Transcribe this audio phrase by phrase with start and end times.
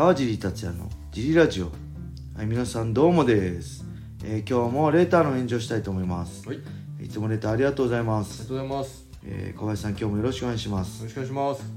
[0.00, 1.66] 川尻達也のジリラジオ。
[2.34, 3.84] はい皆さんどうもです、
[4.24, 6.48] えー今日もレターの返事をしたいと思います。
[6.48, 6.60] はい、あ
[7.00, 9.06] りいつもレターありがとうございまがす、とうございます。
[9.26, 11.00] えー小林さん今日もよろしくお願いします。
[11.00, 11.72] よろしくお願いします。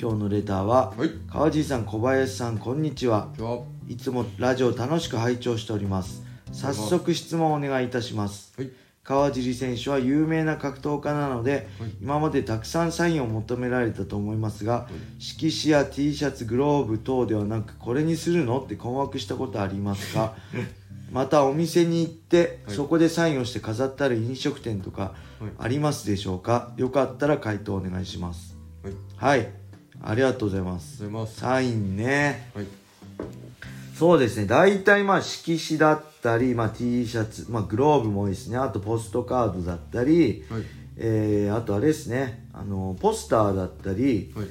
[0.00, 3.28] 今日のレターははい、川尻さん小林さんこんにちは。
[3.36, 3.62] 今日は。
[3.86, 6.22] いつもラジオ楽しく拝聴しております。
[6.52, 8.54] 早速質問をお願いいたします。
[8.56, 8.70] はい、
[9.08, 11.90] 川尻選手は有名な格闘家なので、はい。
[12.02, 14.86] 今までたくさんサインを求められたと思いますが、
[15.18, 20.34] 色紙や T シャツグローブ等ではなくこれにするのって困惑したことありますか？
[21.10, 22.76] またお店に行って、はい。
[22.76, 25.50] そこでサインをして飾ってある飲食店とかはい。
[25.58, 26.72] ありますでしょうか？
[26.76, 28.56] よかったら回答お願いします。
[28.82, 29.48] はい、はい。
[30.02, 31.02] ありがとうございます。
[31.26, 32.50] サインね。
[32.54, 32.66] はい、
[33.98, 34.44] そうですね。
[34.46, 38.56] 大体まあ色紙だったり、まあ、T シャツ、まあ、グローブも多いですね。
[38.58, 40.62] あとポストカードだったり、はい、
[40.96, 42.48] えーあとあれですね。
[42.52, 44.46] あのポスターだったりはい、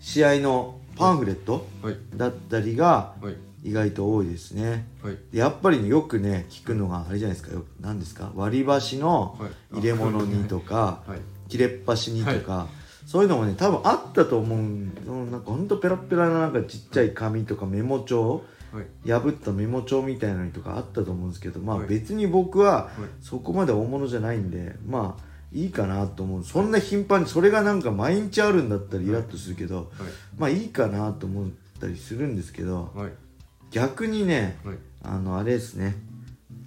[0.00, 4.88] 試合のパンフレットはい、だったりがはい、意外と多いですね。
[5.02, 7.54] はい、でやっぱりねよくね聞くのがあれじゃないですか。
[7.54, 8.32] よ何ですか？
[8.34, 9.50] 割り箸のはい。
[9.76, 12.66] 入れ物にとかはい、切れっ端にとか、
[13.06, 14.58] そういうのもね多分あったと思う。
[14.58, 14.92] ん
[15.30, 18.42] なんかほんとペラッペラななんかちっちゃい紙とかメモ帳はい、
[19.06, 21.86] 破ったメモ帳みたいなのとかあったと思うんですけどまあはい。
[21.88, 22.90] 別に僕ははい。
[23.20, 26.44] そこまで大物じゃないんでまあいいかなと思う。
[26.44, 29.86] そんな頻繁にそれがなんか毎日あるんだったらイラッとするけどはい、
[30.38, 31.48] まあいいかなと思っ
[31.80, 33.12] たりするんですけどはい、
[33.70, 35.94] 逆にねはい、あのあれですね。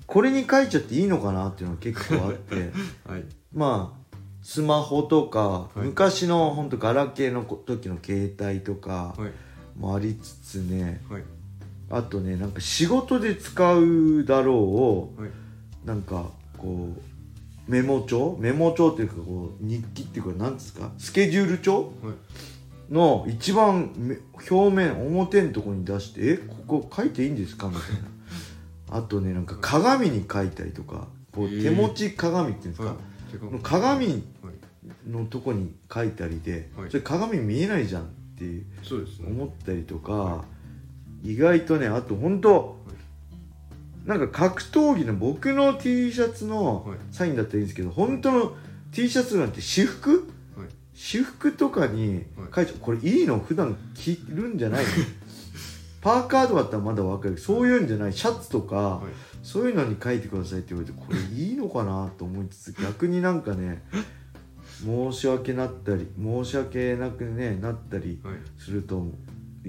[0.06, 2.72] これに書いちゃっていいのかなっていうのが結構あって。
[3.10, 4.06] はい、まあ
[4.46, 5.80] スマホとか、い。
[5.80, 9.32] 昔のほんとガラケーの時の携帯とかはい、
[9.80, 11.24] もありつつねはい、
[11.90, 15.30] あとねなんか仕事で使うだろうをはい、
[15.86, 17.02] なんかこう
[17.72, 18.38] メモ帳？
[18.40, 20.92] メモ帳っていうかこう日記っていうか何ですか？
[20.98, 21.92] スケジュール帳？
[22.04, 22.12] は
[22.90, 24.18] い、の一番め
[24.50, 27.82] 表面表のとこに出して「えここ書いていいんですか?」みたい
[28.90, 28.98] な。
[28.98, 32.98] あとねなんか鏡に書いたりとかこう手持ち鏡っていうんですか、はい、
[33.64, 34.20] 鏡はい、
[35.10, 36.92] のとこに書いたりで、はい。
[36.92, 38.06] それ鏡見えないじゃんっ
[38.38, 39.28] ていうそうですね。
[39.28, 40.46] 思ったりとか、
[41.26, 42.78] 意外とねあと本当
[44.06, 46.98] なんか格闘技の僕の T シャツのはい。
[47.12, 48.56] サインだったらいいんですけど本当の
[48.92, 50.28] T シャツなんて私服？
[50.56, 53.40] はい、私服とかに書いちゃうこれいいの？
[53.40, 54.90] 普段着るんじゃないの？
[56.02, 57.34] パーカーとかだったらまだ分かる。
[57.36, 58.14] けどそういうんじゃない。
[58.14, 63.84] シャツとか、はい、そういうのに書いてくださいって言われてこれいいのかなと思いつつ逆になんかね
[64.84, 69.08] 申し訳なったり申し訳なくねなったりはい、すると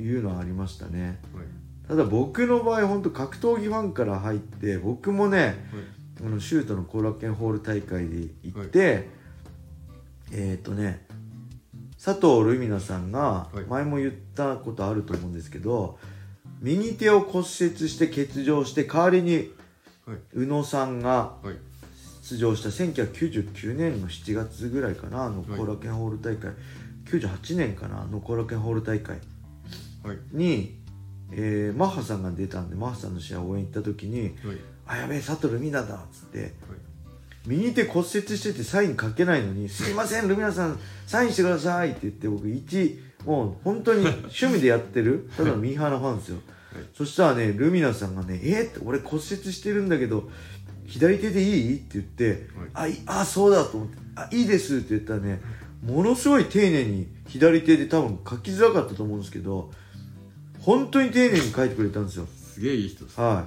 [0.01, 1.21] いうのはありましたね。
[1.34, 5.57] はい、ただ僕の場合本当格闘技ファンから入って僕もね
[6.25, 9.09] あのシュートの後楽園ホール大会で行って、
[10.33, 11.07] えっ、とね
[12.03, 13.65] 佐藤ルミナさんがはい。
[13.69, 15.99] 前も言ったことあると思うんですけど、
[16.61, 19.51] 右手を骨折して欠場して代わりに
[20.07, 21.57] はい、宇野さんがはい、
[22.23, 25.59] 出場した1999年の7月ぐらいかなあのはい。
[25.59, 26.53] 後楽園ホール大会、
[27.07, 29.17] 98年かなあの後楽園ホール大会。
[29.17, 29.27] はい、
[30.33, 30.78] に、
[31.33, 34.33] えーマッハさんが出たんでマッハさんの試合応援行った時にはい、
[34.87, 36.55] 「あやべえ佐藤ルミナだ」っつって
[37.47, 46.39] 右手骨折しててサイン書けないのに「すいませんルミナさんサインしてください」って言って僕一もう本当に趣味でやってるただのミーハーなファンですよ、
[46.97, 49.22] そしたらねルミナさんがね「えっ?」って俺骨折
[49.53, 50.31] してるんだけど
[50.87, 51.77] 左手でいい？
[51.77, 55.41] って言って「あいあそうだ」と思って「あいいです」って言ったらね
[55.84, 59.71] ものすごい丁寧に左手で多分書きづらかったと思うんですけど
[60.66, 62.27] 本当に丁寧に書いてくれたんですよ。
[62.27, 63.21] すげえいい人です。
[63.21, 63.47] は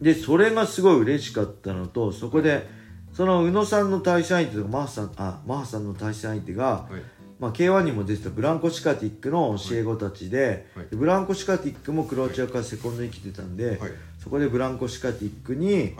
[0.00, 0.04] い。
[0.04, 2.68] で、それがすごい嬉しかったのと、そこで、
[3.14, 7.02] その宇野さんの対戦相手とか、マーさん、あ、マーさんの対戦相手が、はい、
[7.38, 10.86] まあ、K1 にも出てたブランコ・シカティックの教え子たちで、はい。
[10.90, 13.78] でブランコ・シカティックもクロアチアからセコンドに来てたんで、はい、
[14.22, 15.94] そこでブランコ・シカティックに、はい、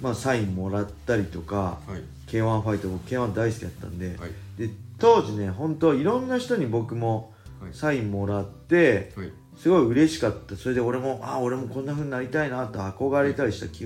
[0.00, 4.70] まあ、サインもらったりとか、はい、K1 ファイト、僕 K1 大好きだったんで、はい、で、
[5.00, 7.74] 当時ね、本当いろんな人に僕もはい。
[7.74, 10.56] サインもらって、はい、すごい嬉しかった。
[10.56, 13.84] それで俺もあ俺もこんな風になりたいなと憧れたりした気、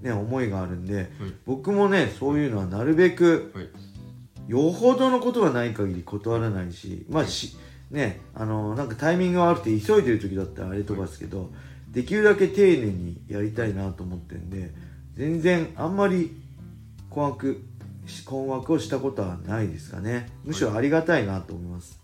[0.00, 1.10] ね、思いがあるんで、
[1.44, 3.68] 僕もねそういうのはなるべくはい、
[4.46, 7.56] よほどのことがない限り断らないしまあし
[7.90, 11.50] ねあのなんかタイミングが悪くて急いでる時だったらあれとかですけど、
[11.90, 14.72] できるだけ丁寧にやりたいなと思ってんで
[15.14, 16.40] 全然あんまり
[17.10, 17.60] 困惑
[18.06, 20.30] し困惑をしたことはないですかね。
[20.44, 22.00] むしろありがたいなと思います、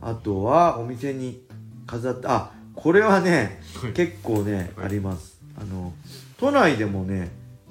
[0.00, 1.44] あとはお店に
[1.90, 3.92] 飾ったあこれはね、はい。
[3.92, 4.86] 結構ね、はい。
[4.86, 5.40] あります。
[5.60, 5.92] あの
[6.38, 7.30] 都内でもね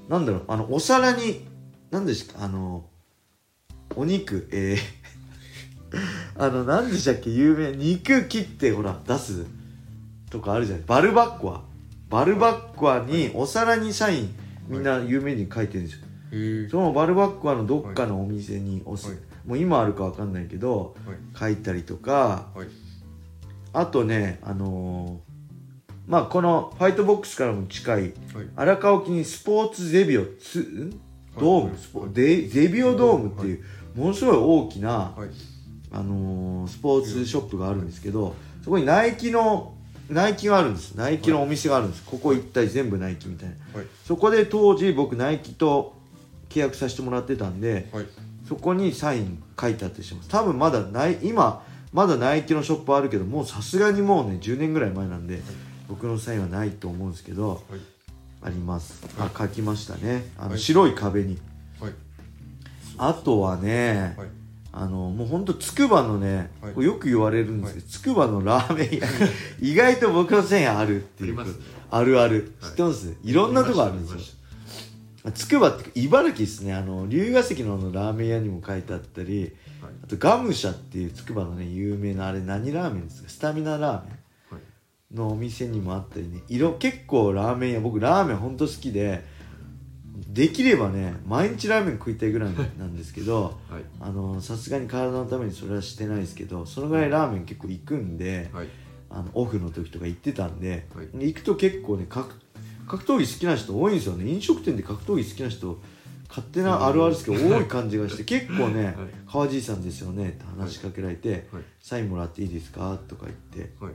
[0.09, 1.45] なんだろうあのお皿に
[1.89, 2.85] 何ですかあの
[3.95, 4.79] お肉えー
[6.37, 9.45] あの何でしたっけ有名肉切ってほら出す
[10.29, 10.83] とかあるじゃない。
[10.85, 11.63] バルバッコア。
[12.09, 14.35] バルバッコアにお皿にサイン
[14.67, 16.69] みんな有名人書いてるんですよ。
[16.69, 19.17] そのバルバッコアのどっかのお店におす、はい。
[19.47, 21.17] もう今あるかわかんないけどはい。
[21.55, 22.88] 書いたりとかはい
[23.73, 25.29] あとねあのー
[26.07, 28.11] まあこのファイトボックスからも近いはい。
[28.55, 30.89] 荒川沖にスポーツゼビオツん？
[31.39, 31.77] ドーム、はい。
[31.77, 33.63] スポデゼビオドームっていう、
[33.95, 35.29] ものすごい大きな、はい。
[35.91, 39.75] あのースポーツショップがあるんですけどそこにナイキの
[40.09, 40.95] ナイキがあるんです。
[40.95, 43.55] ナイキのお店があるんです、ここ一体全部ナイキみたいな。
[43.77, 43.87] はい。
[44.03, 45.93] そこで当時僕ナイキと
[46.49, 48.05] 契約させてもらってたんではい。
[48.47, 50.29] そこにサイン書いてあったりします。
[50.29, 51.63] 多分まだない今
[51.93, 55.41] まだナイキのショップあるけどもうさすがにもうね10年ぐらい前なんで
[55.87, 57.79] 僕のサインはないと思うんですけどはい。
[58.41, 59.05] あります。
[59.19, 59.29] はい。
[59.35, 60.31] あ書きましたね。
[60.37, 60.59] あのはい。
[60.59, 61.37] 白い壁に。
[61.81, 61.93] はい。
[62.97, 64.27] あとはねはい。
[64.71, 66.85] あのもうほんとつくばのね、はい。
[66.85, 69.07] よく言われるんですけどつくばのラーメン屋
[69.59, 71.41] に意外と僕の線あるっていう。
[71.41, 71.45] あ
[71.97, 72.53] あるある。
[72.61, 72.73] 知はい。
[72.73, 74.19] ってます、い、ろんなとこあるんですよ
[75.33, 76.73] つくばって茨城ですね。
[76.73, 79.91] あの龍ヶ関のあのラーメン屋にも書いてあったりはい。
[80.03, 83.29] あとガムシャっていうつくばのね有名なあれ何ラーメンですか？
[83.29, 86.41] スタミナラーメンはいのお店にもあったりね。
[86.47, 89.23] 色結構ラーメン屋僕ラーメンほんと好きで
[90.27, 93.57] できればね毎日ラーメン食いたいぐらいなんですけど
[94.41, 98.67] さすがに体のためにそれはしてないですけどそのぐらいラーメン結構行くんではい。
[99.11, 101.07] あのオフの時とか行ってたんで、はい。
[101.17, 102.35] で行くと結構ね格
[102.89, 104.27] 格闘技好きな人多いんですよね。
[104.29, 105.81] 飲食店で格闘技好きな人
[106.27, 108.95] 勝手なあるあるですけど多い感じがして 結構ねはい
[109.31, 113.37] 「川爺さんですよね」って話しかけられてはい「サインもらっていいですか?」とか言っ
[113.67, 113.73] て。
[113.79, 113.93] はい。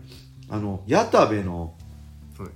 [0.49, 1.75] あの矢田部の
[2.39, 2.49] はい。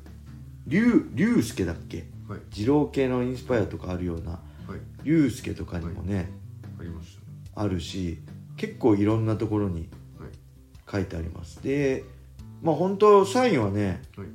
[0.67, 2.06] 龍龍介だっけ？
[2.29, 2.41] はい。
[2.55, 4.38] 二郎系のインスパイアとかあるようなは
[4.76, 4.81] い。
[5.05, 6.31] 龍介とかにもね、
[6.79, 7.20] ありました。
[7.20, 8.19] ねあるし
[8.56, 9.88] 結構いろんなところに
[10.19, 10.31] はい。
[10.91, 11.62] 書いてあります。
[11.62, 12.05] で
[12.62, 14.26] まあ本当サインはねはい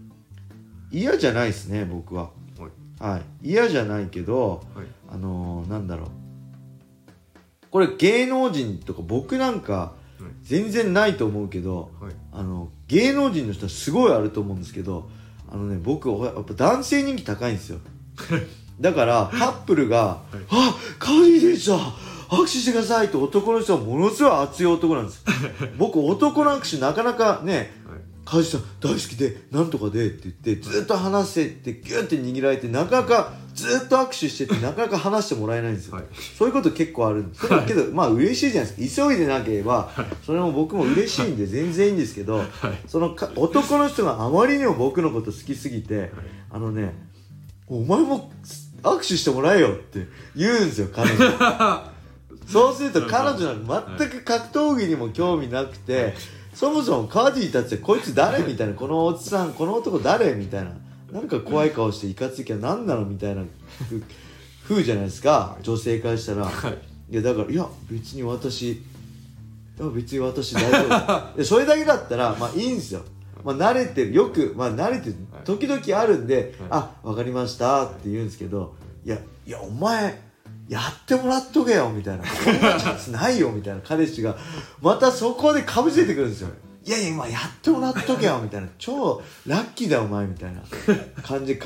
[0.94, 2.30] 嫌じゃないですね僕は。
[2.58, 2.68] は
[3.10, 3.12] い。
[3.12, 3.50] はい。
[3.50, 4.86] 嫌じゃないけどはい。
[5.10, 6.08] あのーなんだろう。
[7.72, 10.32] これ芸能人とか僕なんかはい。
[10.44, 12.14] 全然ないと思うけどはい。
[12.32, 15.10] あの芸能人の人はすごいあると思うんですけど
[15.52, 17.80] あのね僕やっぱ男性人気高いんですよ。
[18.80, 20.38] だからカップルが「い。
[20.50, 21.94] あ川尻選手だ
[22.30, 25.24] 握手してください」って男の人はものすごい熱い男なんです。
[25.78, 27.83] 僕男の握手なかなかね
[28.26, 36.06] はい川尻さん大好きでなんとかでって言ってずっと話せてギュッて握られてなかなかずっと握手しててなかなか話してもらえないんですよ、はい。
[36.38, 37.48] そういうこと結構あるんです。
[37.68, 39.08] けどまあ嬉しいじゃないですか。
[39.08, 39.18] 急い。
[39.18, 39.92] でなければ
[40.26, 42.48] それも僕も嬉しいんで全然いいんですけどはい。
[42.88, 46.12] そのか男の人があまりにも僕のこと好きすぎて
[46.50, 46.94] あのね
[47.68, 48.32] お前も
[48.82, 51.94] 握手してもらえよって言うんですよ彼女。
[52.48, 56.14] そうすると彼女は全く格闘技にも興味なくて、
[56.54, 60.72] そもそもカーディーたちでこいつ誰みたいなこのおっさんこの男誰みたいな
[61.12, 63.44] なんか怖い顔していかついきゃ何なのみたいな
[63.90, 64.04] ふ
[64.68, 65.58] 風じゃないですか？
[65.62, 66.78] 女性からしたら、はい。
[67.12, 68.82] いやだからいや別に私い
[69.80, 71.36] や別に私大丈夫。
[71.38, 73.02] でそれだけだったらまあいいんですよ。
[73.44, 75.16] まあ慣れてるよくまあ慣れてる。
[75.44, 78.74] 時々あるんで「あわかりました」って言うんですけど
[79.06, 80.22] 「いやいやお前
[80.70, 83.82] やってもらっとけよ」みたいな「こんなチャンスないよ」みたいな。
[83.84, 84.38] 彼氏が。
[84.82, 86.50] またそこでかぶせてくるんですよ。
[86.86, 88.68] いやいや今やってもらっとけよみたいな。
[88.78, 90.62] 超ラッキーだお前みたいな。
[91.22, 91.58] 感じ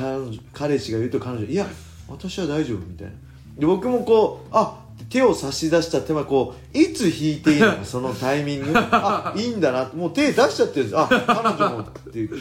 [0.53, 1.67] 彼氏が言うと彼女いや
[2.07, 3.13] 私は大丈夫みたいな。
[3.57, 7.77] で僕もこうあ手を差し出した手前こういつ引いていいの？
[7.77, 8.73] かそのタイミング。
[8.75, 9.89] あいいんだな。
[9.93, 10.97] もう手出しちゃってるんです。
[10.97, 12.35] あ彼女もって言って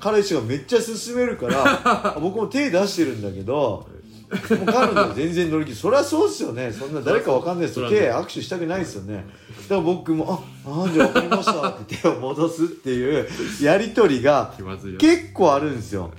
[0.00, 3.86] 彼氏がめっちゃ進めるから僕も手出してるんだけど
[4.30, 5.76] もう彼女は全然乗り切る。
[5.76, 6.70] そりゃそうですよね。
[6.70, 9.26] そんな誰かわかんないですと手握手したくないですよね。
[9.62, 13.28] だから僕も「ああじゃあ分かりました」って手を戻すっていう
[13.60, 14.54] やり取りが
[14.98, 16.10] 結構あるんですよ。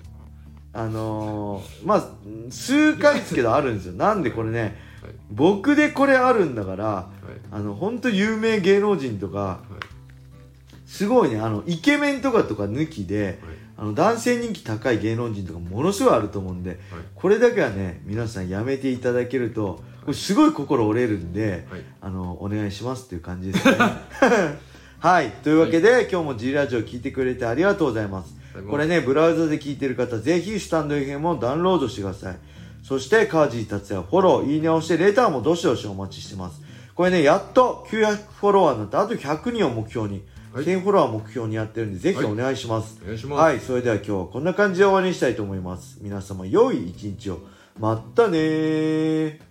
[0.74, 2.08] あのー、まあ
[2.50, 3.94] 数回ですけどあるんですよ。
[3.94, 5.12] なんでこれねはい。
[5.32, 7.06] 僕でこれあるんだからはい。
[7.52, 9.86] あの本当有名芸能人とかはい。
[10.86, 16.80] すごいねあのイケメンとかとか抜きではいあの男性人気高い芸能人とかものすごいあると思うんで
[17.16, 21.82] これだけはね皆さんやめていただけるとこれすごい心折れるんではい。
[22.00, 23.78] あのお願いしますっていう感じですね。
[25.00, 25.32] はい。
[25.44, 28.36] というわけで、今日も G ラジオ聞いてくれてありがとうございます。
[28.70, 32.38] これねブラウザで聞いてる方ぜひスタンド FM をダウンロードしてください。
[32.84, 36.62] そしてカージー達也フォローいいねを押してレターもどしどしお待ちしてます。
[36.94, 40.24] これねやっと900フォロワーになってあと100人を目標に、はい
[40.54, 46.00] 1000フォロワー目標にやってるんでぜひお願いします、お願いしますはい、それでは今日はこんな感じで終わりにしたいと思います。
[46.02, 47.40] 皆様良い一日を。
[47.80, 49.51] まったねー。